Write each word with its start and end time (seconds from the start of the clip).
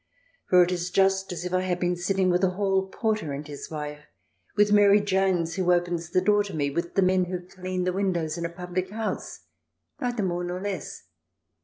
For 0.49 0.63
it 0.63 0.71
is 0.71 0.89
just 0.89 1.31
as 1.31 1.45
if 1.45 1.53
I 1.53 1.61
had 1.61 1.79
been 1.79 1.95
sitting 1.95 2.31
with 2.31 2.43
a 2.43 2.49
hall 2.49 2.87
porter 2.87 3.33
and 3.33 3.47
his 3.47 3.69
wife, 3.69 3.99
with 4.55 4.71
Mary 4.71 4.99
Jones 4.99 5.53
who 5.53 5.71
opens 5.71 6.09
the 6.09 6.21
door 6.21 6.41
to 6.45 6.55
me, 6.55 6.71
with 6.71 6.95
the 6.95 7.03
men 7.03 7.25
who 7.25 7.39
clean 7.45 7.83
the 7.83 7.93
windows 7.93 8.35
in 8.35 8.43
a 8.43 8.49
public 8.49 8.89
house, 8.89 9.41
neither 9.99 10.23
more 10.23 10.43
nor 10.43 10.59
less. 10.59 11.03